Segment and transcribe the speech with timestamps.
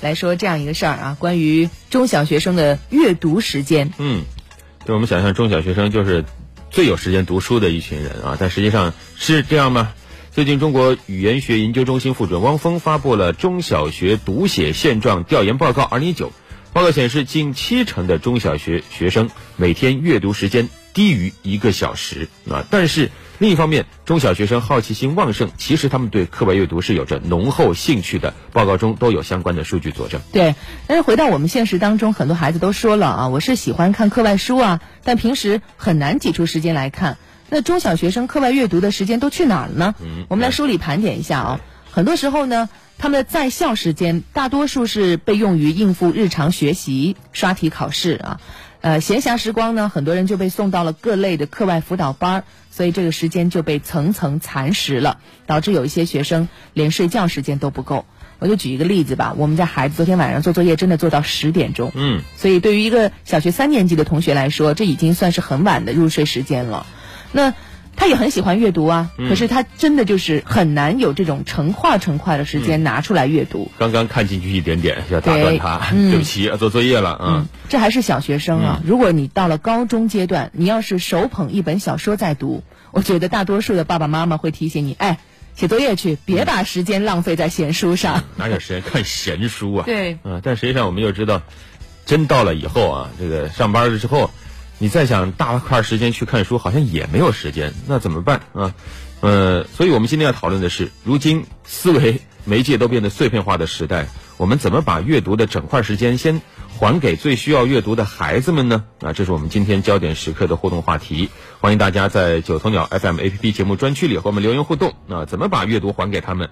[0.00, 3.92] 来说这样一个事儿啊，关于中小学生的阅读时间。
[3.98, 4.22] 嗯，
[4.86, 6.24] 就我们想象中小学生就是
[6.70, 9.92] 最有时间读书的一群人啊，但实际上是这样吗？
[10.32, 16.32] 最近，中国语言学研究中心副主任汪峰发布了中小学读写现状调研报告二零一九。
[16.72, 22.66] 报告显示，近七成的中小学学生每天阅读时间低于一个小时啊。
[22.68, 28.32] 但是另一方面，中小学生好奇心旺盛，其实他们对课外阅读是有着浓厚兴趣的。
[28.52, 30.20] 报告中都有相关的数据佐证。
[30.32, 30.54] 对，
[30.86, 37.18] 但是回到我们现实当中，很多孩子都说了啊，我是喜欢看课外书啊，但平时很难挤出时间来看。
[37.50, 39.94] 那中小学生课外阅读的时间都去哪儿了呢？
[40.28, 41.60] 我们来梳理盘点一下啊。
[41.90, 48.40] 很多时候呢，他们的在校时间大多数是被用于应付日常学习、刷题考试啊。
[48.84, 58.04] 呃，闲暇时光呢，很多人就被送到了各类的课外辅导班，所以这个时间就被层层蚕食了，导致有一些学生连睡觉时间都不够。
[58.40, 66.86] 我就举一个例子吧，我们家孩子昨天晚上做作业真的做到十点钟，嗯，所以对于一个小学三年级的同学来说，这已经算是很晚的入睡时间了。
[67.32, 67.54] 那
[68.04, 73.70] 他也很喜欢阅读啊，可是他真的就是很难有这种成块成块的时间拿出来阅读。
[73.78, 77.46] 刚刚看进去一点点，要打断他，对不起，要做作业了啊。
[77.70, 85.18] 这还是小学生啊，如果你到了高中阶段，你要是手捧一本小说在读，我觉得大多数的爸爸妈妈会提醒你，哎，
[85.56, 88.22] 写作业去，别把时间浪费在闲书上。
[88.36, 89.84] 哪有时间看闲书啊？
[89.86, 91.40] 对，嗯，但实际上我们又知道，
[92.04, 94.30] 真到了以后啊，这个上班了之后。
[94.78, 98.74] 你再想大块时间去看书，好像也没有时间，那怎么办啊？
[99.20, 106.42] 呃，所以我们今天要讨论的是，如今思维媒介都变得碎片化的时代，我们怎么把阅读的整块时间先
[106.78, 108.84] 还给最需要阅读的孩子们呢？
[109.00, 111.30] 啊，这是我们今天焦点时刻的互动话题，
[111.60, 114.92] 欢迎大家在九头鸟 FM APP 节目专区里和我们留言互动。
[115.06, 116.50] 那怎么把阅读还给他们？